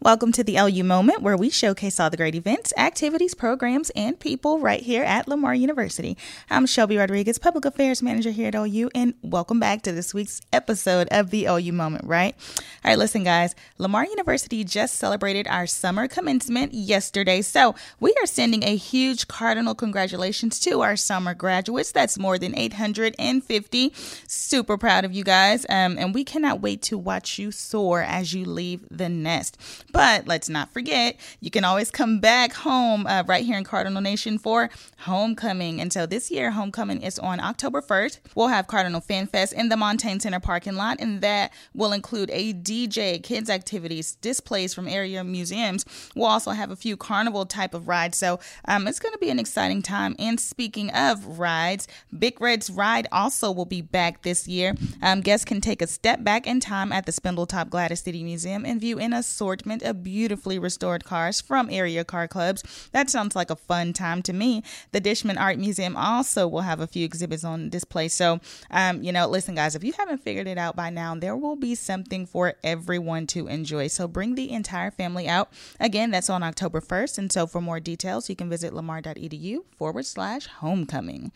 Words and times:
Welcome 0.00 0.30
to 0.32 0.44
the 0.44 0.60
LU 0.60 0.84
Moment, 0.84 1.22
where 1.22 1.36
we 1.36 1.50
showcase 1.50 1.98
all 1.98 2.08
the 2.08 2.16
great 2.16 2.36
events, 2.36 2.72
activities, 2.76 3.34
programs, 3.34 3.90
and 3.96 4.18
people 4.18 4.60
right 4.60 4.80
here 4.80 5.02
at 5.02 5.26
Lamar 5.26 5.56
University. 5.56 6.16
I'm 6.48 6.66
Shelby 6.66 6.96
Rodriguez, 6.96 7.36
Public 7.40 7.64
Affairs 7.64 8.00
Manager 8.00 8.30
here 8.30 8.46
at 8.46 8.54
LU, 8.54 8.90
and 8.94 9.14
welcome 9.22 9.58
back 9.58 9.82
to 9.82 9.92
this 9.92 10.14
week's 10.14 10.40
episode 10.52 11.08
of 11.10 11.30
the 11.30 11.48
LU 11.48 11.72
Moment, 11.72 12.04
right? 12.04 12.36
All 12.84 12.92
right, 12.92 12.98
listen, 12.98 13.24
guys, 13.24 13.56
Lamar 13.76 14.06
University 14.06 14.62
just 14.62 14.94
celebrated 14.94 15.48
our 15.48 15.66
summer 15.66 16.06
commencement 16.06 16.74
yesterday, 16.74 17.42
so 17.42 17.74
we 17.98 18.14
are 18.22 18.26
sending 18.26 18.62
a 18.62 18.76
huge 18.76 19.26
cardinal 19.26 19.74
congratulations 19.74 20.60
to 20.60 20.80
our 20.80 20.94
summer 20.94 21.34
graduates. 21.34 21.90
That's 21.90 22.16
more 22.20 22.38
than 22.38 22.56
850. 22.56 23.92
Super 24.28 24.78
proud 24.78 25.04
of 25.04 25.12
you 25.12 25.24
guys, 25.24 25.66
um, 25.68 25.98
and 25.98 26.14
we 26.14 26.22
cannot 26.22 26.60
wait 26.60 26.82
to 26.82 26.96
watch 26.96 27.40
you 27.40 27.50
soar 27.50 28.00
as 28.00 28.32
you 28.32 28.44
leave 28.44 28.86
the 28.92 29.08
nest. 29.08 29.58
But 29.92 30.26
let's 30.26 30.48
not 30.48 30.72
forget, 30.72 31.16
you 31.40 31.50
can 31.50 31.64
always 31.64 31.90
come 31.90 32.20
back 32.20 32.52
home 32.52 33.06
uh, 33.06 33.24
right 33.26 33.44
here 33.44 33.56
in 33.56 33.64
Cardinal 33.64 34.02
Nation 34.02 34.38
for 34.38 34.70
homecoming. 35.00 35.80
And 35.80 35.92
so 35.92 36.06
this 36.06 36.30
year, 36.30 36.50
homecoming 36.50 37.02
is 37.02 37.18
on 37.18 37.40
October 37.40 37.80
1st. 37.80 38.18
We'll 38.34 38.48
have 38.48 38.66
Cardinal 38.66 39.00
Fan 39.00 39.26
Fest 39.26 39.52
in 39.52 39.68
the 39.68 39.76
Montagne 39.76 40.20
Center 40.20 40.40
parking 40.40 40.74
lot, 40.74 41.00
and 41.00 41.20
that 41.22 41.52
will 41.74 41.92
include 41.92 42.30
a 42.32 42.52
DJ, 42.52 43.22
kids' 43.22 43.48
activities, 43.48 44.16
displays 44.16 44.74
from 44.74 44.88
area 44.88 45.24
museums. 45.24 45.84
We'll 46.14 46.26
also 46.26 46.50
have 46.50 46.70
a 46.70 46.76
few 46.76 46.96
carnival 46.96 47.46
type 47.46 47.74
of 47.74 47.88
rides. 47.88 48.18
So 48.18 48.40
um, 48.66 48.86
it's 48.86 48.98
going 48.98 49.12
to 49.12 49.18
be 49.18 49.30
an 49.30 49.38
exciting 49.38 49.82
time. 49.82 50.16
And 50.18 50.38
speaking 50.38 50.90
of 50.90 51.38
rides, 51.38 51.88
Big 52.16 52.40
Red's 52.40 52.70
ride 52.70 53.06
also 53.10 53.50
will 53.50 53.64
be 53.64 53.80
back 53.80 54.22
this 54.22 54.46
year. 54.46 54.74
Um, 55.02 55.20
guests 55.20 55.44
can 55.44 55.60
take 55.60 55.80
a 55.80 55.86
step 55.86 56.22
back 56.22 56.46
in 56.46 56.60
time 56.60 56.92
at 56.92 57.06
the 57.06 57.12
Spindletop 57.12 57.70
Gladys 57.70 58.00
City 58.00 58.22
Museum 58.22 58.64
and 58.64 58.80
view 58.80 58.98
an 58.98 59.12
assortment 59.12 59.77
of 59.82 60.02
beautifully 60.02 60.58
restored 60.58 61.04
cars 61.04 61.40
from 61.40 61.68
area 61.70 62.04
car 62.04 62.28
clubs. 62.28 62.88
That 62.92 63.10
sounds 63.10 63.34
like 63.36 63.50
a 63.50 63.56
fun 63.56 63.92
time 63.92 64.22
to 64.22 64.32
me. 64.32 64.62
The 64.92 65.00
Dishman 65.00 65.38
Art 65.38 65.58
Museum 65.58 65.96
also 65.96 66.46
will 66.46 66.62
have 66.62 66.80
a 66.80 66.86
few 66.86 67.04
exhibits 67.04 67.44
on 67.44 67.68
display. 67.68 68.08
So, 68.08 68.40
um, 68.70 69.02
you 69.02 69.12
know, 69.12 69.26
listen, 69.26 69.54
guys, 69.54 69.74
if 69.74 69.84
you 69.84 69.92
haven't 69.92 70.18
figured 70.18 70.46
it 70.46 70.58
out 70.58 70.76
by 70.76 70.90
now, 70.90 71.14
there 71.14 71.36
will 71.36 71.56
be 71.56 71.74
something 71.74 72.26
for 72.26 72.54
everyone 72.62 73.26
to 73.28 73.46
enjoy. 73.48 73.88
So 73.88 74.08
bring 74.08 74.34
the 74.34 74.50
entire 74.50 74.90
family 74.90 75.28
out. 75.28 75.52
Again, 75.80 76.10
that's 76.10 76.30
on 76.30 76.42
October 76.42 76.80
1st. 76.80 77.18
And 77.18 77.32
so 77.32 77.46
for 77.46 77.60
more 77.60 77.80
details, 77.80 78.28
you 78.28 78.36
can 78.36 78.50
visit 78.50 78.72
lamar.edu 78.72 79.58
forward 79.76 80.06
slash 80.06 80.46
homecoming. 80.46 81.32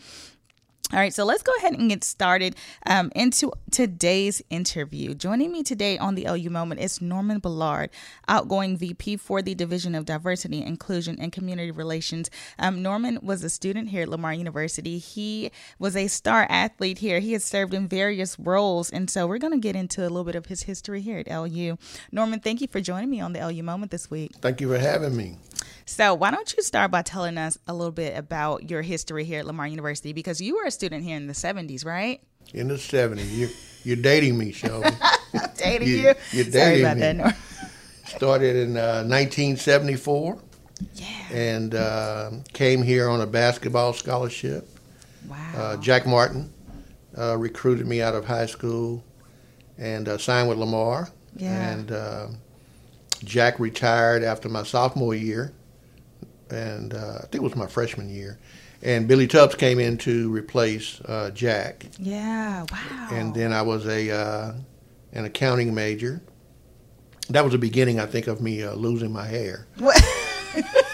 All 0.92 0.98
right, 0.98 1.14
so 1.14 1.24
let's 1.24 1.42
go 1.42 1.52
ahead 1.56 1.72
and 1.72 1.88
get 1.88 2.04
started 2.04 2.54
um, 2.84 3.10
into 3.14 3.50
today's 3.70 4.42
interview. 4.50 5.14
Joining 5.14 5.50
me 5.50 5.62
today 5.62 5.96
on 5.96 6.16
the 6.16 6.26
LU 6.26 6.50
Moment 6.50 6.82
is 6.82 7.00
Norman 7.00 7.38
Ballard, 7.38 7.88
outgoing 8.28 8.76
VP 8.76 9.16
for 9.16 9.40
the 9.40 9.54
Division 9.54 9.94
of 9.94 10.04
Diversity, 10.04 10.62
Inclusion, 10.62 11.16
and 11.18 11.32
Community 11.32 11.70
Relations. 11.70 12.28
Um, 12.58 12.82
Norman 12.82 13.18
was 13.22 13.42
a 13.42 13.48
student 13.48 13.88
here 13.88 14.02
at 14.02 14.10
Lamar 14.10 14.34
University. 14.34 14.98
He 14.98 15.50
was 15.78 15.96
a 15.96 16.08
star 16.08 16.46
athlete 16.50 16.98
here. 16.98 17.20
He 17.20 17.32
has 17.32 17.42
served 17.42 17.72
in 17.72 17.88
various 17.88 18.38
roles, 18.38 18.90
and 18.90 19.08
so 19.08 19.26
we're 19.26 19.38
going 19.38 19.54
to 19.54 19.58
get 19.58 19.74
into 19.74 20.02
a 20.02 20.10
little 20.10 20.24
bit 20.24 20.34
of 20.34 20.44
his 20.44 20.64
history 20.64 21.00
here 21.00 21.16
at 21.16 21.26
LU. 21.26 21.78
Norman, 22.12 22.40
thank 22.40 22.60
you 22.60 22.68
for 22.68 22.82
joining 22.82 23.08
me 23.08 23.18
on 23.18 23.32
the 23.32 23.40
LU 23.40 23.62
Moment 23.62 23.92
this 23.92 24.10
week. 24.10 24.32
Thank 24.42 24.60
you 24.60 24.68
for 24.68 24.78
having 24.78 25.16
me. 25.16 25.38
So, 25.84 26.14
why 26.14 26.30
don't 26.30 26.54
you 26.56 26.62
start 26.62 26.90
by 26.90 27.02
telling 27.02 27.38
us 27.38 27.58
a 27.66 27.74
little 27.74 27.92
bit 27.92 28.16
about 28.16 28.70
your 28.70 28.82
history 28.82 29.24
here 29.24 29.40
at 29.40 29.46
Lamar 29.46 29.66
University? 29.66 30.12
Because 30.12 30.40
you 30.40 30.56
were 30.56 30.64
a 30.64 30.70
student 30.70 31.04
here 31.04 31.16
in 31.16 31.26
the 31.26 31.32
70s, 31.32 31.84
right? 31.84 32.20
In 32.54 32.68
the 32.68 32.74
70s. 32.74 33.26
You're, 33.36 33.48
you're 33.84 34.02
dating 34.02 34.38
me, 34.38 34.52
Shelby. 34.52 34.90
dating 35.56 35.88
you? 35.88 35.96
you? 35.96 36.14
You're 36.32 36.44
dating 36.44 36.52
Sorry 36.52 36.80
about 36.82 36.96
me. 36.96 37.00
that. 37.02 37.36
Started 38.06 38.56
in 38.56 38.76
uh, 38.76 39.02
1974. 39.04 40.38
Yeah. 40.94 41.06
And 41.32 41.74
uh, 41.74 42.30
came 42.52 42.82
here 42.82 43.08
on 43.08 43.20
a 43.20 43.26
basketball 43.26 43.92
scholarship. 43.92 44.68
Wow. 45.28 45.52
Uh, 45.56 45.76
Jack 45.78 46.06
Martin 46.06 46.52
uh, 47.16 47.36
recruited 47.36 47.86
me 47.86 48.02
out 48.02 48.14
of 48.14 48.24
high 48.24 48.46
school 48.46 49.04
and 49.78 50.08
uh, 50.08 50.18
signed 50.18 50.48
with 50.48 50.58
Lamar. 50.58 51.08
Yeah. 51.36 51.70
And 51.70 51.92
uh, 51.92 52.26
Jack 53.24 53.58
retired 53.58 54.22
after 54.22 54.48
my 54.48 54.62
sophomore 54.64 55.14
year 55.14 55.52
and 56.52 56.94
uh, 56.94 57.16
I 57.16 57.20
think 57.22 57.36
it 57.36 57.42
was 57.42 57.56
my 57.56 57.66
freshman 57.66 58.08
year. 58.08 58.38
And 58.82 59.06
Billy 59.06 59.28
Tubbs 59.28 59.54
came 59.54 59.78
in 59.78 59.96
to 59.98 60.30
replace 60.32 61.00
uh, 61.02 61.30
Jack. 61.32 61.86
Yeah, 61.98 62.66
wow. 62.70 63.08
And 63.12 63.34
then 63.34 63.52
I 63.52 63.62
was 63.62 63.86
a 63.86 64.10
uh, 64.10 64.52
an 65.12 65.24
accounting 65.24 65.74
major. 65.74 66.20
That 67.30 67.44
was 67.44 67.52
the 67.52 67.58
beginning, 67.58 68.00
I 68.00 68.06
think, 68.06 68.26
of 68.26 68.40
me 68.40 68.62
uh, 68.62 68.74
losing 68.74 69.12
my 69.12 69.26
hair. 69.26 69.66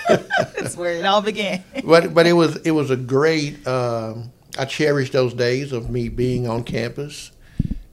That's 0.09 0.77
where 0.77 0.93
it 0.93 1.05
all 1.05 1.23
began. 1.23 1.65
but 1.85 2.13
but 2.13 2.27
it 2.27 2.35
was 2.35 2.57
it 2.57 2.73
was 2.73 2.91
a 2.91 2.97
great. 2.97 3.67
Um, 3.67 4.33
I 4.59 4.65
cherish 4.65 5.11
those 5.11 5.35
days 5.35 5.73
of 5.73 5.89
me 5.89 6.09
being 6.09 6.49
on 6.49 6.65
campus 6.65 7.31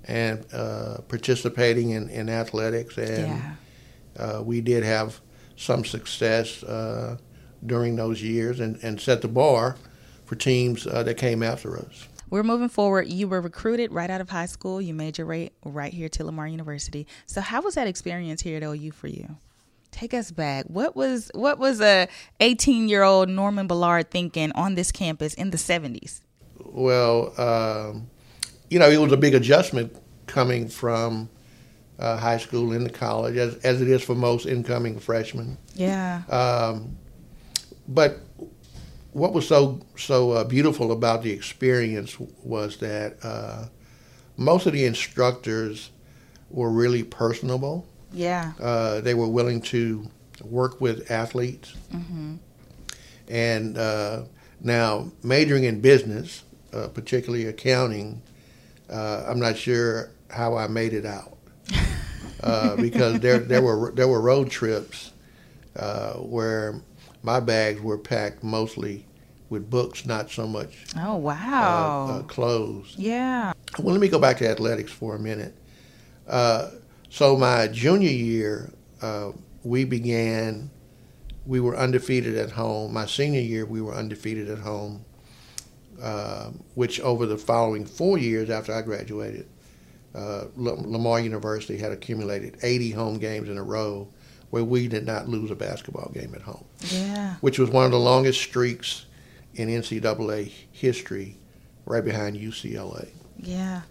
and 0.05 0.45
uh, 0.53 0.97
participating 1.07 1.91
in, 1.91 2.09
in 2.09 2.29
athletics, 2.29 2.97
and 2.97 3.27
yeah. 3.27 3.55
Uh, 4.17 4.41
we 4.41 4.61
did 4.61 4.83
have 4.83 5.19
some 5.57 5.83
success 5.83 6.63
during 7.65 7.95
those 7.95 8.21
years 8.21 8.59
and, 8.59 8.81
and 8.83 8.99
set 8.99 9.21
the 9.21 9.27
bar 9.27 9.75
for 10.25 10.35
teams 10.35 10.87
uh, 10.87 11.03
that 11.03 11.15
came 11.15 11.43
after 11.43 11.77
us. 11.77 12.07
We're 12.29 12.43
moving 12.43 12.69
forward. 12.69 13.07
You 13.07 13.27
were 13.27 13.39
recruited 13.39 13.91
right 13.91 14.09
out 14.09 14.19
of 14.19 14.29
high 14.29 14.47
school. 14.47 14.81
You 14.81 14.93
made 14.93 15.17
your 15.17 15.27
way 15.27 15.51
right 15.63 15.93
here 15.93 16.09
to 16.09 16.25
Lamar 16.25 16.47
University. 16.47 17.05
So, 17.27 17.39
how 17.39 17.61
was 17.61 17.75
that 17.75 17.87
experience 17.87 18.41
here 18.41 18.57
at 18.57 18.67
LU 18.67 18.91
for 18.91 19.07
you? 19.07 19.37
Take 19.91 20.13
us 20.13 20.31
back. 20.31 20.65
What 20.65 20.95
was 20.95 21.31
what 21.35 21.59
was 21.59 21.79
a 21.81 22.07
18 22.39 22.89
year 22.89 23.03
old 23.03 23.29
Norman 23.29 23.67
Ballard 23.67 24.09
thinking 24.09 24.51
on 24.53 24.75
this 24.75 24.91
campus 24.91 25.33
in 25.35 25.51
the 25.51 25.57
70s? 25.57 26.21
Well, 26.59 27.33
um, 27.39 28.09
you 28.69 28.79
know, 28.79 28.89
it 28.89 28.99
was 28.99 29.11
a 29.11 29.17
big 29.17 29.35
adjustment 29.35 29.95
coming 30.25 30.67
from 30.67 31.29
uh, 31.99 32.17
high 32.17 32.37
school 32.37 32.73
into 32.73 32.89
college, 32.89 33.37
as, 33.37 33.55
as 33.57 33.81
it 33.81 33.87
is 33.87 34.01
for 34.01 34.15
most 34.15 34.45
incoming 34.45 34.99
freshmen. 34.99 35.57
Yeah. 35.75 36.23
Um, 36.29 36.97
but 37.87 38.19
what 39.15 39.31
was 39.31 39.47
so 39.47 39.79
so 39.95 40.31
uh, 40.31 40.43
beautiful 40.43 40.91
about 40.91 41.23
the 41.23 41.31
experience 41.31 42.17
was 42.43 42.75
that 42.79 43.15
uh, 43.23 43.65
most 44.35 44.65
of 44.65 44.73
the 44.73 44.83
instructors 44.83 45.89
were 46.49 46.69
really 46.69 47.01
personable. 47.01 47.87
Yeah. 48.11 48.51
Uh, 48.59 48.99
they 48.99 49.13
were 49.13 49.29
willing 49.29 49.61
to 49.61 50.11
work 50.43 50.81
with 50.81 51.09
athletes. 51.09 51.73
Mm-hmm. 51.93 52.35
And 53.29 53.77
uh, 53.77 54.23
now, 54.59 55.11
majoring 55.23 55.63
in 55.63 55.79
business, 55.79 56.43
uh, 56.73 56.89
particularly 56.89 57.45
accounting, 57.45 58.21
uh, 58.89 59.23
I'm 59.27 59.39
not 59.39 59.55
sure 59.55 60.11
how 60.29 60.57
I 60.57 60.67
made 60.67 60.91
it 60.91 61.05
out 61.05 61.37
because 62.81 63.21
there 63.21 63.39
there 63.39 63.61
were 63.61 63.93
there 63.95 64.09
were 64.09 64.19
road 64.19 64.51
trips 64.51 65.13
where 66.19 66.81
my 67.25 67.39
bags 67.39 67.81
were 67.81 67.97
packed 67.97 68.43
mostly 68.43 69.05
with 69.49 69.69
books, 69.69 70.05
not 70.05 70.29
so 70.29 70.47
much. 70.47 70.85
Oh 70.95 71.15
wow! 71.15 72.07
Uh, 72.07 72.19
uh, 72.19 72.23
clothes. 72.23 72.93
Yeah. 72.97 73.53
Well, 73.79 73.93
let 73.93 73.99
me 73.99 74.07
go 74.07 74.19
back 74.19 74.37
to 74.37 74.47
athletics 74.49 74.91
for 74.91 75.15
a 75.15 75.19
minute. 75.19 75.55
Uh, 76.27 76.71
so 77.09 77.35
my 77.35 77.67
junior 77.67 78.09
year, 78.09 78.71
uh, 79.01 79.31
we 79.63 79.83
began. 79.83 80.69
We 81.47 81.59
were 81.59 81.77
undefeated 81.77 82.37
at 82.37 82.51
home. 82.51 82.93
My 82.93 83.05
senior 83.05 83.41
year, 83.41 83.65
we 83.65 83.81
were 83.81 83.93
undefeated 83.93 84.49
at 84.49 84.59
home. 84.59 85.05
Uh, 86.01 86.51
which 86.73 86.99
over 86.99 87.25
the 87.25 87.37
following 87.37 87.85
four 87.85 88.17
years 88.17 88.49
after 88.49 88.73
I 88.73 88.81
graduated, 88.81 89.47
uh, 90.13 90.45
Lamar 90.57 91.21
University 91.21 91.77
had 91.77 91.93
accumulated 91.93 92.57
80 92.61 92.91
home 92.91 93.17
games 93.17 93.47
in 93.47 93.57
a 93.57 93.63
row 93.63 94.09
where 94.55 94.63
we 94.63 94.87
did 94.87 95.05
not 95.05 95.27
lose 95.27 95.51
a 95.51 95.55
basketball 95.55 96.09
game 96.13 96.33
at 96.33 96.41
home. 96.41 96.63
Yeah. 96.79 97.35
Which 97.41 97.59
was 97.59 97.69
one 97.69 97.83
of 97.83 97.91
the 97.91 97.99
longest 97.99 98.39
streaks 98.39 99.05
in 99.55 99.67
NCAA 99.67 100.49
history, 100.71 101.35
right 101.85 102.05
behind 102.05 102.37
UCLA. 102.37 103.09
Yeah. 103.37 103.81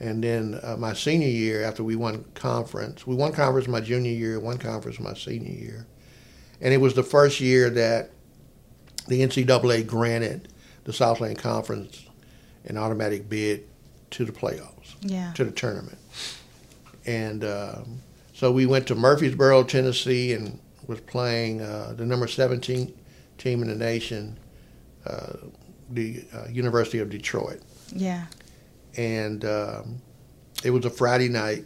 And 0.00 0.22
then 0.22 0.60
uh, 0.62 0.76
my 0.76 0.92
senior 0.92 1.28
year, 1.28 1.64
after 1.64 1.82
we 1.82 1.96
won 1.96 2.22
conference, 2.34 3.06
we 3.06 3.14
won 3.14 3.32
conference 3.32 3.66
my 3.66 3.80
junior 3.80 4.12
year, 4.12 4.38
won 4.38 4.58
conference 4.58 5.00
my 5.00 5.14
senior 5.14 5.54
year. 5.54 5.86
And 6.60 6.74
it 6.74 6.82
was 6.82 6.92
the 6.92 7.02
first 7.02 7.40
year 7.40 7.70
that 7.70 8.10
the 9.08 9.22
NCAA 9.22 9.86
granted 9.86 10.48
the 10.84 10.92
Southland 10.92 11.38
Conference 11.38 12.04
an 12.66 12.76
automatic 12.76 13.30
bid 13.30 13.66
to 14.10 14.26
the 14.26 14.32
playoffs, 14.32 14.96
yeah. 15.00 15.32
to 15.32 15.44
the 15.44 15.50
tournament. 15.50 15.98
And 17.06 17.42
um, 17.42 18.00
so 18.34 18.50
we 18.50 18.66
went 18.66 18.88
to 18.88 18.96
Murfreesboro, 18.96 19.62
Tennessee, 19.62 20.32
and 20.32 20.58
was 20.86 21.00
playing 21.00 21.62
uh, 21.62 21.94
the 21.96 22.04
number 22.04 22.26
17 22.26 22.92
team 23.38 23.62
in 23.62 23.68
the 23.68 23.76
nation, 23.76 24.36
uh, 25.06 25.34
the 25.90 26.24
uh, 26.34 26.48
University 26.50 26.98
of 26.98 27.08
Detroit. 27.08 27.62
Yeah. 27.92 28.26
And 28.96 29.44
um, 29.44 30.02
it 30.64 30.70
was 30.70 30.84
a 30.84 30.90
Friday 30.90 31.28
night, 31.28 31.64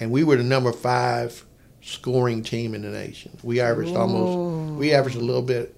and 0.00 0.10
we 0.10 0.24
were 0.24 0.36
the 0.36 0.42
number 0.42 0.72
five 0.72 1.44
scoring 1.82 2.42
team 2.42 2.74
in 2.74 2.82
the 2.82 2.90
nation. 2.90 3.36
We 3.42 3.60
averaged 3.60 3.94
almost 3.94 4.74
we 4.74 4.92
averaged 4.92 5.16
a 5.16 5.24
little 5.24 5.42
bit 5.42 5.74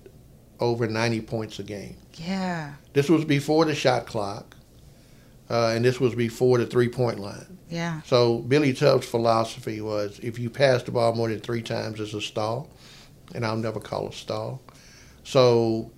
over 0.59 0.87
90 0.87 1.21
points 1.23 1.59
a 1.59 1.63
game. 1.63 1.97
Yeah. 2.15 2.75
This 2.93 3.09
was 3.09 3.25
before 3.25 3.65
the 3.65 3.75
shot 3.75 4.07
clock, 4.07 4.57
uh, 5.51 5.73
and 5.75 5.85
this 5.85 6.01
was 6.01 6.15
before 6.15 6.59
the 6.59 6.67
three 6.67 6.89
point 6.89 7.19
line. 7.19 7.59
Yeah. 7.69 8.03
So 8.03 8.41
Billy 8.41 8.73
Tubbs' 8.73 9.07
philosophy 9.07 9.81
was 9.81 10.19
if 10.21 10.39
you 10.39 10.51
pass 10.51 10.83
the 10.83 10.91
ball 10.91 11.15
more 11.15 11.29
than 11.29 11.41
three 11.41 11.63
times, 11.63 12.01
it's 12.01 12.15
a 12.15 12.21
stall, 12.21 12.71
and 13.35 13.47
I'll 13.47 13.57
never 13.57 13.81
call 13.81 14.09
a 14.09 14.13
stall. 14.13 14.61
So 15.25 15.91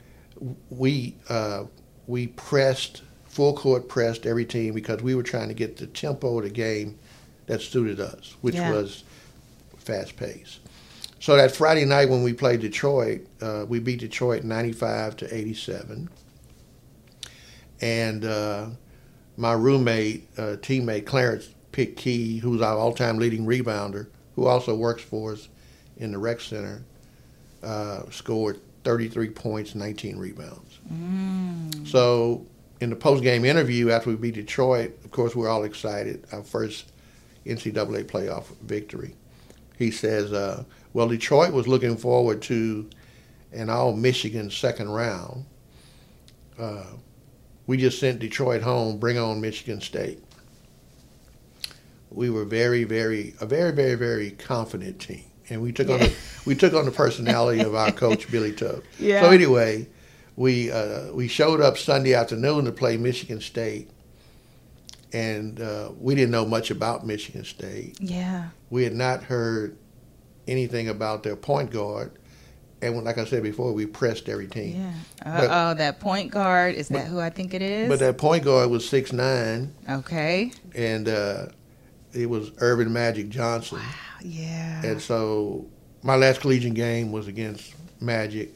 we 0.70 1.16
uh, 1.28 1.64
we 2.06 2.28
pressed 2.28 3.02
full 3.24 3.56
court 3.56 3.88
pressed 3.88 4.26
every 4.26 4.44
team 4.44 4.74
because 4.74 5.02
we 5.02 5.14
were 5.16 5.22
trying 5.22 5.48
to 5.48 5.54
get 5.54 5.76
the 5.76 5.86
tempo 5.88 6.38
of 6.38 6.44
the 6.44 6.50
game 6.50 6.98
that 7.46 7.60
suited 7.60 7.98
us, 8.00 8.36
which 8.42 8.54
Yeah. 8.54 8.70
was 8.70 9.02
fast 9.76 10.16
pace. 10.16 10.60
So 11.18 11.36
that 11.36 11.50
Friday 11.56 11.84
night 11.84 12.08
when 12.10 12.22
we 12.22 12.32
played 12.32 12.60
Detroit, 12.60 13.26
uh, 13.40 13.64
we 13.66 13.80
beat 13.80 14.00
Detroit 14.00 14.44
95 14.44 15.16
to 15.16 15.34
87. 15.34 16.08
And 17.80 18.24
uh, 18.24 18.66
my 19.36 19.52
roommate, 19.52 20.28
uh, 20.38 20.56
teammate 20.62 21.06
Clarence 21.06 21.54
Pick 21.72 21.96
Kea, 21.96 22.38
who's 22.38 22.62
our 22.62 22.76
all-time 22.76 23.18
leading 23.18 23.46
rebounder, 23.46 24.06
who 24.36 24.46
also 24.46 24.74
works 24.74 25.02
for 25.02 25.32
us 25.32 25.48
in 25.96 26.12
the 26.12 26.18
rec 26.18 26.40
center, 26.40 26.84
uh, 27.62 28.02
scored 28.10 28.60
33 28.84 29.30
points, 29.30 29.74
19 29.74 30.18
rebounds. 30.18 30.78
Mm. 30.92 31.86
So 31.86 32.46
in 32.80 32.90
the 32.90 32.96
post-game 32.96 33.44
interview 33.44 33.90
after 33.90 34.10
we 34.10 34.16
beat 34.16 34.34
Detroit, 34.34 34.92
of 35.04 35.10
course 35.10 35.34
we're 35.34 35.48
all 35.48 35.64
excited, 35.64 36.26
our 36.32 36.42
first 36.42 36.92
NCAA 37.46 38.04
playoff 38.04 38.44
victory. 38.62 39.14
He 39.78 39.90
says, 39.90 40.32
uh, 40.32 40.64
"Well, 40.92 41.08
Detroit 41.08 41.52
was 41.52 41.66
looking 41.66 41.96
forward 41.96 42.42
to 42.42 42.88
an 43.52 43.70
all-Michigan 43.70 44.50
second 44.50 44.90
round. 44.90 45.44
Uh, 46.58 46.84
we 47.66 47.76
just 47.76 47.98
sent 47.98 48.18
Detroit 48.18 48.62
home. 48.62 48.98
Bring 48.98 49.18
on 49.18 49.40
Michigan 49.40 49.80
State." 49.80 50.22
We 52.10 52.30
were 52.30 52.44
very, 52.44 52.84
very, 52.84 53.34
a 53.40 53.46
very, 53.46 53.72
very, 53.72 53.96
very 53.96 54.30
confident 54.30 55.00
team, 55.00 55.24
and 55.50 55.60
we 55.60 55.72
took 55.72 55.88
on 55.88 55.98
the, 55.98 56.14
we 56.46 56.54
took 56.54 56.72
on 56.72 56.84
the 56.84 56.92
personality 56.92 57.60
of 57.60 57.74
our 57.74 57.90
coach 58.04 58.30
Billy 58.30 58.52
Tubbs. 58.52 58.86
Yeah. 59.00 59.22
So 59.22 59.30
anyway, 59.30 59.88
we 60.36 60.70
uh, 60.70 61.12
we 61.12 61.28
showed 61.28 61.60
up 61.60 61.78
Sunday 61.78 62.14
afternoon 62.14 62.64
to 62.66 62.72
play 62.72 62.96
Michigan 62.96 63.40
State, 63.40 63.90
and 65.12 65.60
uh, 65.60 65.90
we 65.98 66.14
didn't 66.14 66.32
know 66.32 66.44
much 66.44 66.70
about 66.70 67.06
Michigan 67.06 67.44
State. 67.44 67.98
Yeah. 68.00 68.48
We 68.70 68.84
had 68.84 68.94
not 68.94 69.24
heard 69.24 69.76
anything 70.46 70.88
about 70.88 71.22
their 71.22 71.36
point 71.36 71.70
guard, 71.70 72.12
and 72.84 73.04
like 73.04 73.18
I 73.18 73.24
said 73.24 73.42
before, 73.42 73.72
we 73.72 73.86
pressed 73.86 74.28
every 74.28 74.46
team. 74.46 74.76
Yeah. 74.80 74.92
But- 75.24 75.50
Uh 75.50 75.70
oh, 75.70 75.74
that 75.74 76.00
point 76.00 76.30
guard 76.30 76.74
is 76.74 76.88
that 76.88 77.06
who 77.06 77.18
I 77.20 77.30
think 77.30 77.54
it 77.54 77.62
is? 77.62 77.88
But 77.88 77.98
that 78.00 78.18
point 78.18 78.44
guard 78.44 78.70
was 78.70 78.88
six 78.88 79.12
nine, 79.12 79.74
okay. 79.88 80.52
and 80.74 81.08
uh, 81.08 81.46
it 82.12 82.28
was 82.28 82.50
Earvin 82.58 82.92
Magic 82.92 83.28
Johnson. 83.28 83.78
Wow. 83.78 83.84
Yeah. 84.22 84.84
And 84.84 85.00
so 85.02 85.66
my 86.02 86.16
last 86.16 86.40
collegiate 86.40 86.74
game 86.74 87.12
was 87.12 87.26
against 87.28 87.74
Magic. 88.00 88.52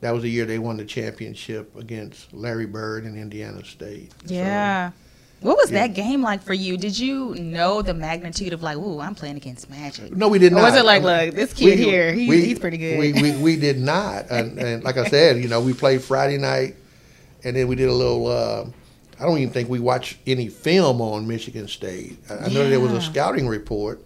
That 0.00 0.12
was 0.12 0.22
the 0.22 0.30
year 0.30 0.44
they 0.44 0.58
won 0.58 0.76
the 0.76 0.84
championship 0.84 1.74
against 1.76 2.32
Larry 2.32 2.66
Bird 2.66 3.04
and 3.04 3.16
Indiana 3.16 3.64
State. 3.64 4.12
So- 4.26 4.34
Yeah. 4.34 4.90
What 5.40 5.56
was 5.56 5.70
yeah. 5.70 5.86
that 5.86 5.94
game 5.94 6.22
like 6.22 6.42
for 6.42 6.54
you? 6.54 6.76
Did 6.76 6.98
you 6.98 7.34
know 7.36 7.80
the 7.82 7.94
magnitude 7.94 8.52
of 8.52 8.62
like, 8.62 8.76
ooh, 8.76 9.00
I'm 9.00 9.14
playing 9.14 9.36
against 9.36 9.70
Magic? 9.70 10.14
No, 10.14 10.28
we 10.28 10.38
did 10.38 10.52
Or 10.52 10.56
not. 10.56 10.62
was 10.62 10.76
it 10.76 10.84
like, 10.84 11.02
look, 11.02 11.34
this 11.34 11.52
kid 11.52 11.78
here, 11.78 12.12
he, 12.12 12.28
we- 12.28 12.44
he's 12.44 12.58
pretty 12.58 12.78
good. 12.78 12.98
We, 12.98 13.12
we, 13.12 13.36
we 13.36 13.56
did 13.56 13.78
not. 13.78 14.30
And, 14.30 14.58
and 14.58 14.82
like 14.82 14.96
I 14.96 15.06
said, 15.08 15.38
you 15.38 15.48
know, 15.48 15.60
we 15.60 15.72
played 15.74 16.02
Friday 16.02 16.38
night, 16.38 16.76
and 17.44 17.56
then 17.56 17.68
we 17.68 17.76
did 17.76 17.88
a 17.88 17.94
little. 17.94 18.26
Uh, 18.26 18.66
I 19.20 19.24
don't 19.24 19.38
even 19.38 19.52
think 19.52 19.68
we 19.68 19.80
watched 19.80 20.18
any 20.26 20.48
film 20.48 21.00
on 21.00 21.26
Michigan 21.26 21.66
State. 21.68 22.18
I, 22.30 22.34
I 22.46 22.48
know 22.48 22.68
there 22.68 22.80
was 22.80 22.92
a 22.92 23.00
scouting 23.00 23.48
report, 23.48 24.04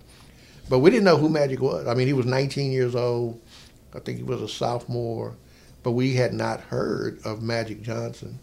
but 0.68 0.78
we 0.80 0.90
didn't 0.90 1.04
know 1.04 1.16
who 1.16 1.28
Magic 1.28 1.60
was. 1.60 1.86
I 1.86 1.94
mean, 1.94 2.06
he 2.06 2.12
was 2.14 2.26
19 2.26 2.72
years 2.72 2.94
old. 2.94 3.40
I 3.94 4.00
think 4.00 4.18
he 4.18 4.24
was 4.24 4.40
a 4.40 4.48
sophomore, 4.48 5.36
but 5.82 5.92
we 5.92 6.14
had 6.14 6.32
not 6.32 6.60
heard 6.60 7.20
of 7.24 7.42
Magic 7.42 7.82
Johnson 7.82 8.38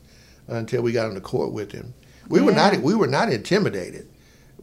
until 0.48 0.82
we 0.82 0.92
got 0.92 1.08
on 1.08 1.16
the 1.16 1.22
court 1.22 1.52
with 1.52 1.72
him. 1.72 1.94
We 2.30 2.42
were 2.42 2.52
not 2.52 2.78
we 2.78 2.96
were 2.96 3.08
not 3.08 3.32
intimidated, 3.32 4.08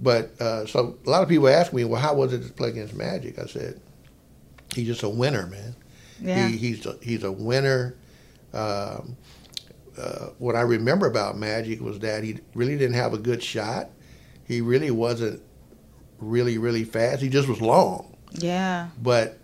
but 0.01 0.41
uh, 0.41 0.67
so 0.67 0.97
a 1.05 1.11
lot 1.11 1.23
of 1.23 1.29
people 1.29 1.49
ask 1.49 1.73
me, 1.73 1.85
well, 1.85 2.01
how 2.01 2.15
was 2.15 2.33
it 2.33 2.47
to 2.47 2.53
play 2.53 2.69
against 2.71 2.95
Magic? 2.95 3.39
I 3.39 3.47
said, 3.47 3.81
he's 4.73 4.87
just 4.87 5.03
a 5.03 5.09
winner, 5.09 5.47
man. 5.47 5.75
yeah. 6.21 6.49
He, 6.49 6.57
he's 6.57 6.87
a, 6.87 6.97
he's 7.03 7.25
a 7.25 7.33
winner. 7.33 7.97
Um, 8.53 9.17
uh, 9.99 10.29
what 10.39 10.55
I 10.55 10.61
remember 10.61 11.07
about 11.07 11.37
Magic 11.37 11.81
was 11.81 11.99
that 12.01 12.23
he 12.23 12.39
really 12.55 12.77
didn't 12.77 12.97
have 12.97 13.15
a 13.15 13.19
good 13.19 13.43
shot. 13.43 13.91
He 14.47 14.61
really 14.61 14.91
wasn't 14.91 15.43
really 16.19 16.59
really 16.59 16.85
fast. 16.85 17.21
He 17.21 17.29
just 17.29 17.49
was 17.49 17.61
long, 17.61 18.17
yeah. 18.33 18.89
but 19.03 19.39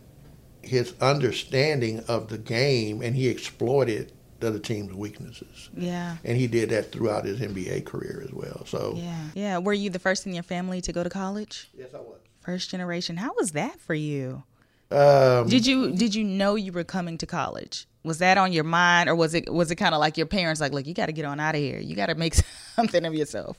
his 0.62 0.94
understanding 1.00 2.04
of 2.08 2.28
the 2.28 2.38
game 2.38 3.02
and 3.02 3.16
he 3.16 3.28
exploited 3.28 4.12
the 4.42 4.48
other 4.48 4.58
team's 4.58 4.92
weaknesses, 4.92 5.70
Yeah. 5.76 6.16
and 6.24 6.36
he 6.36 6.46
did 6.46 6.68
that 6.70 6.92
throughout 6.92 7.24
his 7.24 7.40
NBA 7.40 7.84
career 7.86 8.22
as 8.24 8.32
well. 8.32 8.64
So 8.66 8.94
Yeah. 8.96 9.16
Yeah. 9.34 9.58
Were 9.58 9.72
you 9.72 9.88
the 9.90 9.98
first 9.98 10.26
in 10.26 10.34
your 10.34 10.42
family 10.42 10.80
to 10.82 10.92
go 10.92 11.02
to 11.02 11.10
college? 11.10 11.68
yes, 11.76 11.88
I 11.94 11.98
was. 11.98 12.18
First 12.40 12.70
generation. 12.70 13.16
How 13.16 13.32
was 13.34 13.52
that 13.52 13.80
for 13.80 13.94
you? 13.94 14.42
Um, 14.90 15.48
Did 15.48 15.66
you 15.66 15.92
did 15.92 16.14
you 16.14 16.22
know 16.24 16.54
you 16.54 16.70
were 16.72 16.84
coming 16.84 17.16
to 17.18 17.26
college? 17.26 17.86
Was 18.04 18.18
that 18.18 18.36
on 18.36 18.52
your 18.52 18.64
mind, 18.64 19.08
or 19.08 19.14
was 19.14 19.32
it 19.32 19.50
was 19.50 19.70
it 19.70 19.76
kind 19.76 19.94
of 19.94 20.00
like 20.00 20.18
your 20.18 20.26
parents 20.26 20.60
like, 20.60 20.72
look, 20.72 20.86
you 20.86 20.92
got 20.92 21.06
to 21.06 21.12
get 21.12 21.24
on 21.24 21.40
out 21.40 21.54
of 21.54 21.60
here. 21.62 21.78
You 21.78 21.94
got 21.96 22.06
to 22.06 22.14
make 22.14 22.34
something 22.76 23.04
of 23.06 23.14
yourself. 23.14 23.56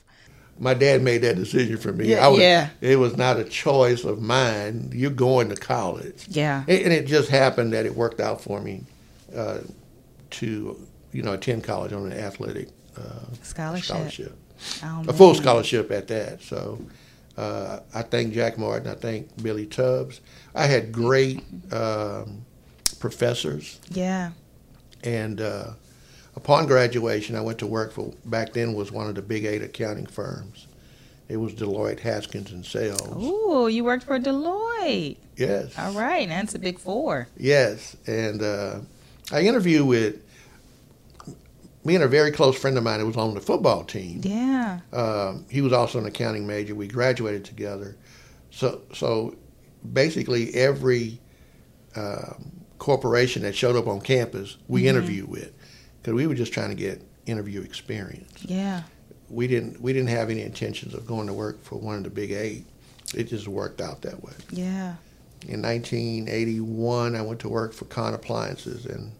my 0.58 0.74
dad 0.74 1.02
made 1.02 1.22
that 1.22 1.34
decision 1.34 1.76
for 1.78 1.92
me. 1.92 2.06
Yeah, 2.10 2.24
I 2.26 2.28
was, 2.28 2.38
yeah. 2.40 2.68
It 2.80 2.96
was 3.00 3.16
not 3.16 3.38
a 3.38 3.44
choice 3.44 4.04
of 4.04 4.20
mine. 4.22 4.90
You're 4.94 5.10
going 5.10 5.48
to 5.48 5.56
college. 5.56 6.26
Yeah. 6.28 6.60
And 6.68 6.78
and 6.84 6.92
it 6.92 7.06
just 7.06 7.30
happened 7.30 7.72
that 7.72 7.84
it 7.86 7.96
worked 7.96 8.20
out 8.20 8.40
for 8.42 8.60
me 8.60 8.84
uh, 9.34 9.58
to, 10.34 10.86
you 11.12 11.22
know, 11.22 11.32
attend 11.34 11.64
college 11.64 11.92
on 11.92 12.10
an 12.10 12.18
athletic 12.18 12.68
uh, 12.96 13.02
Scholarship. 13.42 13.84
scholarship, 13.84 14.38
Oh, 14.84 15.04
a 15.08 15.12
full 15.12 15.34
scholarship 15.34 15.90
at 15.90 16.06
that. 16.08 16.40
So 16.42 16.78
uh, 17.36 17.80
I 17.94 18.02
thank 18.02 18.32
Jack 18.32 18.56
Martin. 18.58 18.88
I 18.88 18.94
thank 18.94 19.42
Billy 19.42 19.66
Tubbs. 19.66 20.20
I 20.54 20.66
had 20.66 20.92
great 20.92 21.42
um, 21.72 22.44
professors, 23.00 23.80
Yeah. 23.90 24.30
and 25.02 25.40
uh, 25.40 25.70
upon 26.36 26.66
graduation, 26.66 27.34
I 27.36 27.40
went 27.40 27.58
to 27.58 27.66
work 27.66 27.92
for 27.92 28.12
back 28.24 28.52
then 28.52 28.74
was 28.74 28.90
one 28.92 29.08
of 29.08 29.14
the 29.16 29.22
big 29.22 29.44
eight 29.44 29.62
accounting 29.62 30.06
firms. 30.06 30.66
It 31.28 31.38
was 31.38 31.54
Deloitte, 31.54 32.00
Haskins, 32.00 32.52
and 32.52 32.64
Sells. 32.64 33.00
Oh, 33.16 33.66
you 33.66 33.82
worked 33.82 34.04
for 34.04 34.18
Deloitte. 34.20 35.16
Yes. 35.36 35.76
All 35.78 35.92
right, 35.92 36.28
that's 36.28 36.54
a 36.54 36.58
big 36.58 36.78
four. 36.78 37.28
Yes, 37.36 37.96
and 38.06 38.42
uh, 38.42 38.80
I 39.32 39.40
interviewed 39.40 39.86
with 39.88 40.16
me 41.84 41.94
and 41.94 42.04
a 42.04 42.08
very 42.08 42.30
close 42.30 42.56
friend 42.58 42.76
of 42.78 42.84
mine 42.84 43.00
who 43.00 43.06
was 43.06 43.16
on 43.16 43.34
the 43.34 43.40
football 43.40 43.84
team. 43.84 44.20
Yeah. 44.24 44.80
Um, 44.92 45.44
he 45.50 45.60
was 45.60 45.72
also 45.72 45.98
an 45.98 46.06
accounting 46.06 46.46
major. 46.46 46.74
We 46.74 46.88
graduated 46.88 47.44
together. 47.44 47.96
So, 48.50 48.80
so 48.94 49.36
basically, 49.92 50.54
every 50.54 51.20
um, 51.96 52.52
corporation 52.78 53.42
that 53.42 53.54
showed 53.54 53.76
up 53.76 53.86
on 53.86 54.00
campus, 54.00 54.56
we 54.68 54.80
Mm-hmm. 54.82 54.88
interviewed 54.88 55.28
with, 55.28 55.52
because 56.00 56.14
we 56.14 56.26
were 56.26 56.34
just 56.34 56.52
trying 56.52 56.70
to 56.70 56.74
get 56.76 57.02
interview 57.26 57.62
experience. 57.62 58.44
Yeah. 58.44 58.82
We 59.30 59.46
didn't 59.46 59.80
we 59.80 59.92
didn't 59.92 60.10
have 60.10 60.30
any 60.30 60.42
intentions 60.42 60.94
of 60.94 61.06
going 61.06 61.26
to 61.26 61.32
work 61.32 61.62
for 61.64 61.76
one 61.76 61.96
of 61.96 62.04
the 62.04 62.10
big 62.10 62.30
eight. 62.30 62.66
It 63.14 63.24
just 63.24 63.48
worked 63.48 63.80
out 63.80 64.02
that 64.02 64.22
way. 64.22 64.32
Yeah. 64.50 64.94
In 65.48 65.60
1981, 65.62 67.16
I 67.16 67.22
went 67.22 67.40
to 67.40 67.48
work 67.48 67.72
for 67.72 67.84
Conn 67.86 68.14
Appliances 68.14 68.86
and 68.86 69.12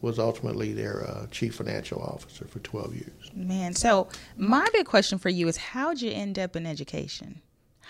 was 0.00 0.18
ultimately 0.18 0.72
their 0.72 1.04
uh, 1.08 1.26
chief 1.30 1.54
financial 1.56 2.00
officer 2.00 2.46
for 2.46 2.58
12 2.60 2.94
years. 2.94 3.30
Man, 3.34 3.74
so 3.74 4.08
my 4.36 4.66
big 4.72 4.86
question 4.86 5.18
for 5.18 5.28
you 5.28 5.48
is 5.48 5.56
how'd 5.56 6.00
you 6.00 6.10
end 6.12 6.38
up 6.38 6.54
in 6.56 6.66
education? 6.66 7.40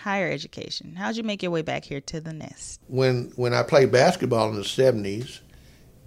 Higher 0.03 0.31
education. 0.31 0.95
How'd 0.97 1.17
you 1.17 1.23
make 1.23 1.43
your 1.43 1.51
way 1.51 1.63
back 1.63 1.85
here 1.85 2.01
to 2.03 2.21
the 2.21 2.33
nest? 2.33 2.81
When 2.87 3.33
when 3.37 3.53
I 3.53 3.63
played 3.65 3.91
basketball 3.91 4.49
in 4.49 4.55
the 4.55 4.63
70s, 4.63 5.41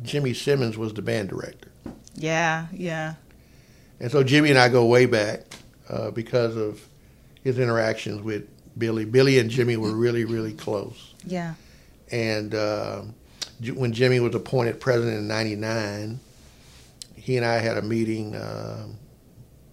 Jimmy 0.02 0.34
Simmons 0.34 0.78
was 0.78 0.94
the 0.94 1.02
band 1.02 1.30
director, 1.30 1.72
Yeah, 2.16 2.68
yeah. 2.72 3.16
and 4.00 4.10
so 4.12 4.24
Jimmy 4.24 4.50
and 4.50 4.58
I 4.58 4.70
go 4.70 4.86
way 4.86 5.06
back 5.06 5.42
uh, 5.90 6.10
because 6.12 6.56
of 6.56 6.88
his 7.44 7.60
interactions 7.60 8.22
with 8.22 8.48
Billy. 8.80 9.06
Billy 9.06 9.38
and 9.40 9.50
Jimmy 9.50 9.76
were 9.78 9.92
really 9.96 10.24
really 10.26 10.54
close. 10.54 11.14
Yeah. 11.26 11.54
And 12.12 12.56
uh, 12.56 13.04
J- 13.04 13.08
when 13.74 13.94
Jimmy 13.94 14.20
was 14.20 14.34
appointed 14.36 14.80
president 14.80 15.18
in 15.18 15.28
'99, 15.28 16.20
he 17.16 17.38
and 17.38 17.46
I 17.46 17.60
had 17.60 17.78
a 17.78 17.82
meeting 17.82 18.36
uh, 18.36 18.88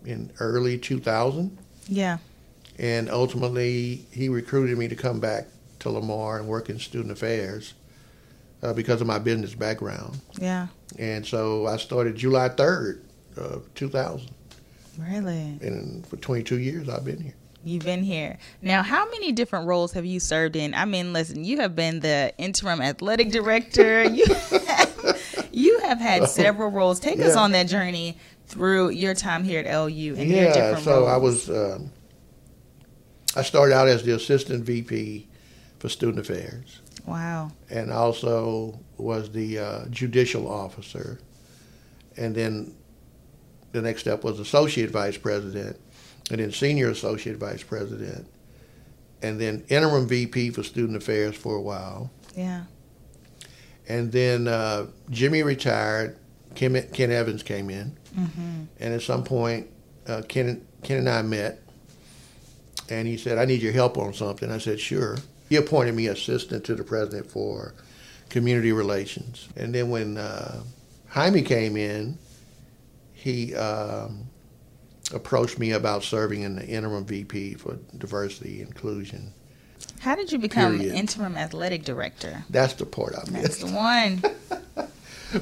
in 0.05 0.31
early 0.41 0.79
2000, 0.79 1.57
Yeah. 1.89 2.19
and 2.79 3.09
ultimately 3.11 4.07
he 4.11 4.29
recruited 4.29 4.77
me 4.79 4.89
to 4.89 4.97
come 4.97 5.21
back 5.21 5.47
to 5.81 5.91
Lamar 5.91 6.39
and 6.39 6.47
work 6.49 6.69
in 6.71 6.79
student 6.79 7.11
affairs 7.13 7.75
uh, 8.63 8.73
because 8.75 9.01
of 9.01 9.07
my 9.07 9.19
business 9.19 9.55
background. 9.55 10.21
Yeah. 10.41 10.67
And 10.99 11.25
so 11.27 11.67
I 11.67 11.77
started 11.77 12.17
July 12.17 12.49
3rd 12.51 13.01
of 13.37 13.73
2000. 13.75 14.29
Really? 14.99 15.59
And 15.63 16.05
for 16.07 16.17
22 16.17 16.59
years, 16.59 16.89
I've 16.89 17.05
been 17.05 17.21
here. 17.23 17.35
You've 17.65 17.85
been 17.85 18.03
here. 18.03 18.39
Now, 18.63 18.83
how 18.83 19.11
many 19.11 19.33
different 19.33 19.67
roles 19.67 19.93
have 19.93 20.07
you 20.07 20.21
served 20.21 20.57
in? 20.57 20.75
I 20.75 20.85
mean, 20.85 21.13
listen, 21.13 21.45
you 21.45 21.61
have 21.61 21.75
been 21.75 22.01
the 22.01 22.33
interim 22.39 22.81
athletic 22.81 23.31
director. 23.31 24.05
You, 24.09 24.25
you 25.53 25.81
have 25.81 25.99
had 25.99 26.29
several 26.29 26.71
roles. 26.71 27.01
Take 27.01 27.21
us 27.21 27.37
on 27.37 27.53
that 27.53 27.65
journey 27.65 28.17
through 28.47 28.91
your 28.91 29.15
time 29.15 29.45
here 29.45 29.61
at 29.61 29.67
LU 29.67 30.15
and 30.17 30.31
your 30.31 30.45
yeah, 30.45 30.53
different 30.53 30.85
so 30.85 31.01
roles. 31.01 31.09
I 31.09 31.17
was, 31.17 31.51
um, 31.51 31.91
I 33.37 33.43
started 33.43 33.75
out 33.75 33.89
as 33.89 34.03
the 34.03 34.15
assistant 34.15 34.65
VP 34.65 35.29
for 35.79 35.89
student 35.89 36.21
affairs. 36.21 36.81
Wow. 37.07 37.53
and 37.71 37.91
also 37.91 38.79
was 38.99 39.31
the 39.31 39.59
uh, 39.59 39.85
judicial 39.89 40.51
officer. 40.51 41.19
And 42.17 42.35
then 42.35 42.75
the 43.73 43.81
next 43.81 44.03
step 44.03 44.25
was 44.25 44.41
associate 44.41 44.91
vice 44.91 45.17
president, 45.17 45.79
and 46.31 46.41
then 46.41 46.53
senior 46.53 46.91
associate 46.91 47.37
vice 47.37 47.63
president, 47.63 48.27
and 49.23 49.41
then 49.41 49.65
interim 49.69 50.07
VP 50.07 50.51
for 50.51 50.63
student 50.63 50.97
affairs 50.97 51.35
for 51.37 51.57
a 51.57 51.61
while. 51.63 52.11
Yeah. 52.37 52.65
And 53.89 54.13
then 54.13 54.47
uh, 54.49 54.87
Jimmy 55.11 55.43
retired. 55.43 56.19
Ken, 56.55 56.89
Ken 56.93 57.11
Evans 57.13 57.43
came 57.43 57.71
in, 57.71 57.97
Mm-hmm. 58.19 58.63
and 58.81 58.95
at 58.95 59.03
some 59.03 59.23
point, 59.23 59.69
uh, 60.09 60.23
Ken, 60.29 60.67
Ken 60.83 60.99
and 60.99 61.09
I 61.09 61.23
met, 61.23 61.63
and 62.89 63.07
he 63.07 63.17
said, 63.17 63.39
"I 63.39 63.45
need 63.45 63.61
your 63.63 63.73
help 63.73 63.97
on 63.99 64.13
something." 64.15 64.51
I 64.51 64.59
said, 64.59 64.81
"Sure." 64.81 65.19
He 65.49 65.57
appointed 65.57 65.95
me 65.95 66.07
assistant 66.09 66.65
to 66.65 66.75
the 66.75 66.83
president 66.85 67.31
for 67.31 67.75
community 68.29 68.73
relations, 68.73 69.49
and 69.57 69.75
then 69.75 69.89
when 69.91 70.17
uh, 70.19 70.63
Jaime 71.09 71.43
came 71.43 71.77
in, 71.77 72.19
he 73.13 73.55
um, 73.55 74.25
approached 75.13 75.59
me 75.59 75.73
about 75.73 76.05
serving 76.05 76.43
in 76.43 76.57
the 76.57 76.67
interim 76.67 77.05
VP 77.05 77.55
for 77.55 77.79
diversity 77.97 78.61
inclusion. 78.61 79.33
How 80.01 80.15
did 80.15 80.33
you 80.33 80.39
become 80.39 80.79
Period. 80.79 80.95
interim 80.95 81.37
athletic 81.37 81.85
director? 81.85 82.45
That's 82.51 82.75
the 82.75 82.87
part 82.87 83.15
I 83.15 83.31
missed. 83.31 83.61
That's 83.61 83.65
the 83.65 83.67
one. 83.67 84.23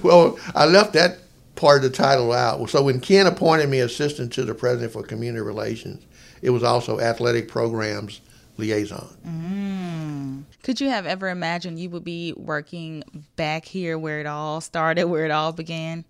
Well, 0.03 0.37
I 0.55 0.67
left 0.67 0.95
that 0.95 1.19
part 1.55 1.85
of 1.85 1.91
the 1.91 1.97
title 1.97 2.33
out. 2.33 2.69
So 2.71 2.83
when 2.83 3.01
Ken 3.01 3.27
appointed 3.27 3.69
me 3.69 3.79
assistant 3.81 4.33
to 4.33 4.45
the 4.45 4.55
president 4.55 4.93
for 4.93 5.03
community 5.03 5.43
relations, 5.43 6.05
it 6.43 6.51
was 6.51 6.63
also 6.63 7.01
athletic 7.01 7.49
programs 7.49 8.21
liaison. 8.57 9.09
Mm. 9.27 10.43
Could 10.63 10.81
you 10.81 10.89
have 10.89 11.07
ever 11.07 11.29
imagined 11.29 11.79
you 11.79 11.91
would 11.91 12.05
be 12.05 12.33
working 12.37 13.05
back 13.37 13.65
here 13.65 13.99
where 13.99 14.21
it 14.21 14.27
all 14.27 14.61
started, 14.61 15.05
where 15.05 15.25
it 15.25 15.31
all 15.31 15.53
began? 15.53 16.05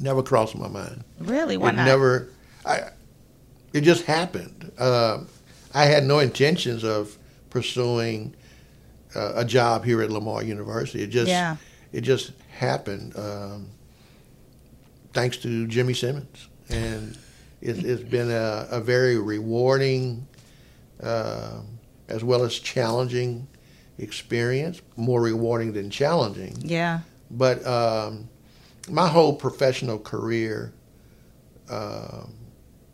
Never 0.00 0.22
crossed 0.22 0.56
my 0.56 0.68
mind. 0.68 1.04
Really? 1.20 1.56
Why 1.56 1.68
it 1.68 1.76
not? 1.76 1.84
never. 1.84 2.28
I. 2.64 2.90
It 3.72 3.80
just 3.82 4.04
happened. 4.04 4.70
Um 4.78 5.28
I 5.74 5.86
had 5.86 6.04
no 6.04 6.20
intentions 6.20 6.84
of 6.84 7.16
pursuing 7.50 8.34
uh, 9.16 9.32
a 9.36 9.44
job 9.44 9.84
here 9.84 10.02
at 10.02 10.10
Lamar 10.10 10.42
University. 10.42 11.02
It 11.02 11.08
just. 11.08 11.28
Yeah. 11.28 11.56
It 11.92 12.00
just 12.00 12.32
happened. 12.50 13.16
Um, 13.16 13.68
thanks 15.12 15.36
to 15.38 15.66
Jimmy 15.68 15.94
Simmons, 15.94 16.48
and 16.68 17.16
it, 17.60 17.84
it's 17.84 18.02
been 18.02 18.30
a, 18.30 18.66
a 18.70 18.80
very 18.80 19.16
rewarding, 19.18 20.26
um 21.02 21.66
as 22.08 22.22
well 22.24 22.42
as 22.44 22.58
challenging 22.58 23.46
experience. 23.98 24.82
More 24.96 25.20
rewarding 25.22 25.72
than 25.72 25.88
challenging. 25.90 26.56
Yeah. 26.60 27.00
But 27.30 27.64
um, 27.66 28.28
my 28.88 29.06
whole 29.08 29.34
professional 29.36 29.98
career, 29.98 30.72
um 31.70 32.34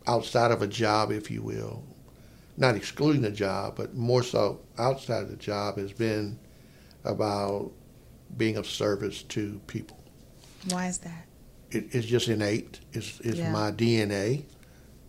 outside 0.07 0.51
of 0.51 0.61
a 0.61 0.67
job, 0.67 1.11
if 1.11 1.29
you 1.31 1.41
will, 1.41 1.83
not 2.57 2.75
excluding 2.75 3.25
a 3.25 3.31
job, 3.31 3.75
but 3.75 3.95
more 3.95 4.23
so 4.23 4.59
outside 4.77 5.23
of 5.23 5.29
the 5.29 5.35
job, 5.35 5.77
has 5.77 5.91
been 5.93 6.37
about 7.03 7.71
being 8.37 8.57
of 8.57 8.67
service 8.67 9.23
to 9.23 9.59
people. 9.67 9.97
Why 10.69 10.87
is 10.87 10.99
that? 10.99 11.25
It, 11.71 11.87
it's 11.95 12.05
just 12.07 12.27
innate. 12.27 12.79
It's, 12.93 13.19
it's 13.21 13.37
Yeah. 13.39 13.51
my 13.51 13.71
DNA. 13.71 14.43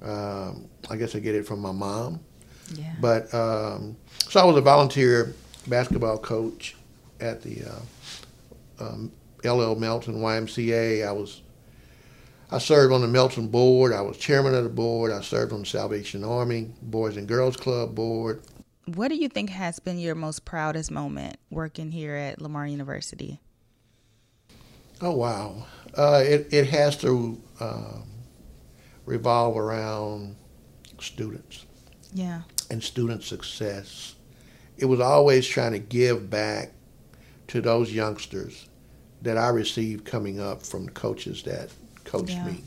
Um, 0.01 0.69
I 0.91 0.97
guess 0.97 1.15
I 1.15 1.21
get 1.21 1.35
it 1.35 1.47
from 1.47 1.61
my 1.61 1.73
mom. 1.73 2.21
Yeah. 2.75 2.95
But 3.01 3.33
um, 3.35 3.97
so 4.29 4.41
I 4.41 4.45
was 4.45 4.57
a 4.57 4.61
volunteer 4.61 5.35
basketball 5.67 6.19
coach 6.19 6.75
at 7.21 7.43
the 7.43 7.63
uh, 7.65 8.85
um, 8.85 9.13
LL 9.45 9.75
Melton 9.75 10.17
YMCA. 10.21 11.07
I 11.07 11.13
was 11.13 11.43
I 12.53 12.59
served 12.59 12.93
on 12.93 13.01
the 13.01 13.09
Melton 13.09 13.49
board. 13.49 13.93
I 13.93 14.03
was 14.03 14.19
chairman 14.19 14.55
of 14.55 14.65
the 14.65 14.71
board. 14.71 15.11
I 15.11 15.23
served 15.23 15.53
on 15.53 15.61
the 15.61 15.67
Salvation 15.67 16.23
Army 16.23 16.71
Boys 16.83 17.17
and 17.17 17.27
Girls 17.27 17.57
Club 17.57 17.95
board. 17.95 18.43
what 18.87 19.09
do 19.09 19.15
you 19.17 19.29
think 19.29 19.49
has 19.51 19.79
been 19.79 19.99
your 19.99 20.15
most 20.15 20.45
proudest 20.45 20.91
moment 20.91 21.37
working 21.51 21.91
here 21.93 22.15
at 22.15 22.43
Lamar 22.43 22.67
University? 22.67 23.41
Oh 25.01 25.13
wow! 25.13 25.67
Uh, 25.97 26.23
it 26.25 26.53
it 26.53 26.69
has 26.69 26.97
to 26.99 27.41
um, 27.59 28.05
revolve 29.07 29.57
around 29.57 30.37
students. 31.01 31.67
Yeah. 32.15 32.43
and 32.71 32.83
student 32.85 33.23
success. 33.25 34.15
It 34.77 34.85
was 34.85 35.01
always 35.01 35.47
trying 35.47 35.73
to 35.73 35.79
give 35.79 36.29
back 36.29 36.73
to 37.49 37.63
those 37.63 37.91
youngsters 37.93 38.69
that 39.23 39.39
I 39.39 39.49
received 39.49 40.05
coming 40.05 40.39
up 40.39 40.63
from 40.63 40.85
the 40.85 40.91
coaches 40.91 41.43
that 41.45 41.71
coached 42.13 42.31
Yeah. 42.31 42.47
me. 42.47 42.65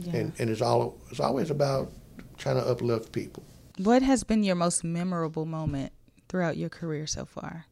Yeah. 0.00 0.16
And, 0.16 0.32
and 0.38 0.50
it's 0.50 0.62
all 0.62 0.98
it's 1.10 1.20
always 1.20 1.50
about 1.50 1.90
trying 2.38 2.56
to 2.56 2.62
uplift 2.66 3.12
people. 3.12 3.42
what 3.78 4.02
has 4.02 4.24
been 4.24 4.42
your 4.42 4.54
most 4.56 4.82
memorable 4.84 5.44
moment 5.44 5.92
throughout 6.28 6.56
your 6.56 6.68
career 6.70 7.06
so 7.06 7.24
far? 7.24 7.66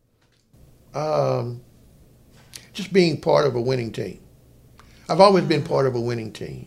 Um, 0.95 1.63
just 2.73 2.93
being 2.93 3.21
part 3.21 3.47
of 3.47 3.55
a 3.57 3.61
winning 3.61 3.93
team. 3.93 4.21
I've 5.09 5.21
always 5.21 5.45
been 5.45 5.63
part 5.65 5.87
of 5.87 5.95
a 5.95 6.01
winning 6.01 6.33
team. 6.33 6.67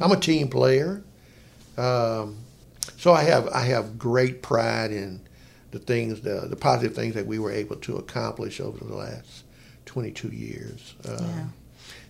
I'm 0.00 0.10
a 0.10 0.16
team 0.18 0.48
player. 0.48 1.04
Um, 1.76 2.38
so 2.96 3.12
I 3.12 3.22
have 3.24 3.48
I 3.48 3.64
have 3.66 3.98
great 3.98 4.42
pride 4.42 4.90
in 4.90 5.20
the 5.70 5.78
things 5.78 6.22
the 6.22 6.46
the 6.48 6.56
positive 6.56 6.96
things 6.96 7.14
that 7.14 7.26
we 7.26 7.38
were 7.38 7.52
able 7.52 7.76
to 7.76 7.96
accomplish 7.98 8.60
over 8.60 8.82
the 8.84 8.94
last 8.94 9.44
22 9.84 10.28
years. 10.28 10.94
Uh, 11.06 11.18
Yeah. 11.20 11.46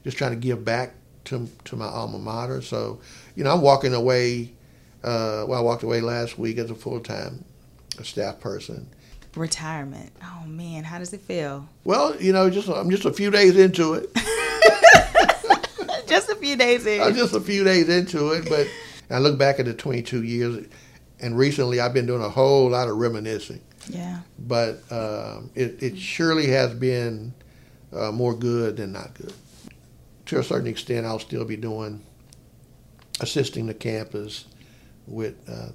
Just 0.04 0.16
trying 0.16 0.30
to 0.30 0.36
give 0.36 0.64
back 0.64 0.94
to 1.26 1.48
to 1.64 1.76
my 1.76 1.86
alma 1.86 2.18
mater. 2.18 2.62
So 2.62 3.00
you 3.34 3.44
know 3.44 3.52
I'm 3.52 3.62
walking 3.62 3.94
away. 3.94 4.52
Uh, 5.04 5.44
well, 5.46 5.54
I 5.60 5.60
walked 5.62 5.82
away 5.84 6.00
last 6.00 6.38
week 6.38 6.58
as 6.58 6.70
a 6.70 6.74
full 6.74 7.00
time 7.00 7.44
staff 8.02 8.40
person. 8.40 8.88
Retirement. 9.36 10.12
Oh 10.22 10.46
man, 10.46 10.82
how 10.84 10.98
does 10.98 11.12
it 11.12 11.20
feel? 11.20 11.68
Well, 11.84 12.16
you 12.20 12.32
know, 12.32 12.48
just 12.50 12.68
I'm 12.68 12.90
just 12.90 13.04
a 13.04 13.12
few 13.12 13.30
days 13.30 13.56
into 13.56 13.94
it. 13.94 14.10
Just 16.06 16.30
a 16.30 16.36
few 16.36 16.56
days 16.56 16.86
in. 16.86 17.02
I'm 17.02 17.14
just 17.16 17.34
a 17.34 17.40
few 17.40 17.64
days 17.64 17.88
into 17.88 18.30
it, 18.30 18.48
but 18.48 18.68
I 19.10 19.18
look 19.18 19.38
back 19.38 19.58
at 19.58 19.66
the 19.66 19.74
22 19.74 20.22
years, 20.22 20.66
and 21.20 21.36
recently 21.36 21.80
I've 21.80 21.92
been 21.92 22.06
doing 22.06 22.22
a 22.22 22.28
whole 22.28 22.70
lot 22.70 22.88
of 22.88 22.96
reminiscing. 22.96 23.60
yeah. 23.88 24.20
But 24.38 24.80
um, 24.92 25.50
it, 25.56 25.82
it 25.82 25.98
surely 25.98 26.46
has 26.48 26.72
been 26.74 27.34
uh, 27.92 28.12
more 28.12 28.34
good 28.34 28.76
than 28.76 28.92
not 28.92 29.14
good. 29.14 29.32
To 30.26 30.38
a 30.38 30.44
certain 30.44 30.66
extent, 30.66 31.06
I'll 31.06 31.18
still 31.18 31.44
be 31.44 31.56
doing 31.56 32.04
assisting 33.20 33.66
the 33.66 33.74
campus 33.74 34.46
with 35.06 35.36
uh, 35.48 35.68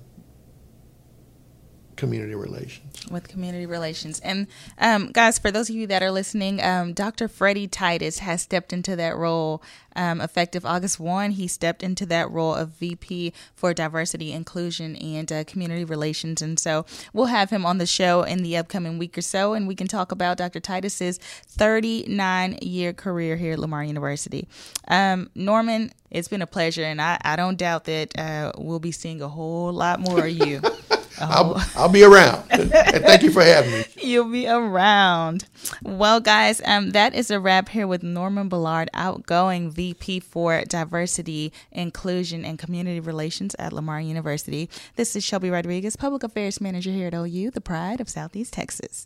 community 2.01 2.34
relations. 2.34 3.12
with 3.12 3.27
community 3.27 3.67
relations. 3.67 4.20
And 4.22 4.48
um, 4.79 5.12
guys, 5.12 5.38
for 5.38 5.51
those 5.51 5.70
of 5.70 5.75
you 5.75 5.86
that 5.86 6.01
are 6.01 6.10
listening, 6.10 6.60
um, 6.60 6.93
Dr. 6.93 7.27
Freddie 7.27 7.67
Titus 7.67 8.20
has 8.20 8.41
stepped 8.41 8.74
into 8.74 8.96
that 8.96 9.15
role 9.15 9.62
um, 9.96 10.20
effective 10.20 10.65
August 10.65 11.00
1. 11.00 11.31
He 11.31 11.48
stepped 11.48 11.84
into 11.84 12.08
that 12.08 12.31
role 12.31 12.55
of 12.55 12.70
VP 12.70 13.34
for 13.53 13.72
diversity, 13.75 14.31
inclusion, 14.31 14.96
and 14.96 15.31
uh, 15.31 15.43
community 15.43 15.86
relations. 15.86 16.41
And 16.41 16.60
so 16.60 16.88
we'll 17.13 17.27
have 17.27 17.51
him 17.51 17.67
on 17.67 17.77
the 17.77 17.86
show 17.86 18.24
in 18.24 18.41
the 18.41 18.58
upcoming 18.58 18.98
week 18.98 19.15
or 19.15 19.22
so, 19.22 19.53
and 19.53 19.67
we 19.67 19.75
can 19.75 19.88
talk 19.88 20.12
about 20.12 20.38
Dr. 20.38 20.60
Titus's 20.60 21.20
39 21.20 22.58
year 22.63 22.93
career 22.93 23.36
here 23.38 23.53
at 23.53 23.60
Lamar 23.60 23.84
University. 23.84 24.48
Um, 24.88 25.29
Norman, 25.36 25.91
it's 26.10 26.27
been 26.27 26.41
a 26.41 26.48
pleasure, 26.48 26.84
and 26.84 27.00
I, 27.00 27.20
I 27.22 27.36
don't 27.36 27.60
doubt 27.60 27.84
that 27.84 28.17
uh, 28.17 28.53
we'll 28.58 28.79
be 28.79 28.91
seeing 28.91 29.22
a 29.22 29.29
whole 29.29 29.72
lot 29.72 30.00
more 30.00 30.25
of 30.25 30.31
you. 30.31 30.62
I'll, 31.20 31.62
I'll 31.75 31.89
be 31.89 32.03
around. 32.03 32.44
and 32.50 32.72
thank 32.72 33.24
you 33.24 33.32
for 33.32 33.44
having 33.44 33.72
me. 33.72 33.86
You'll 34.01 34.32
be 34.32 34.48
around. 34.48 35.46
Well, 35.84 36.20
guys, 36.20 36.62
um, 36.65 36.91
that 36.91 37.13
is 37.13 37.30
a 37.32 37.39
wrap 37.39 37.70
here 37.70 37.88
with 37.88 38.03
Norman 38.03 38.50
Ballard, 38.50 38.89
outgoing 38.94 39.72
VP 39.72 40.22
for 40.22 40.63
Diversity, 40.65 41.51
Inclusion, 41.72 42.46
and 42.46 42.58
Community 42.58 43.00
Relations 43.00 43.56
at 43.60 43.74
Lamar 43.74 44.01
University. 44.01 44.70
This 44.96 45.15
is 45.15 45.24
Shelby 45.24 45.50
Rodriguez, 45.50 45.96
Public 45.96 46.24
Affairs 46.24 46.62
Manager 46.62 46.91
here 46.91 47.08
at 47.08 47.13
LU, 47.13 47.51
the 47.51 47.62
pride 47.62 48.01
of 48.01 48.10
Southeast 48.10 48.53
Texas. 48.53 49.06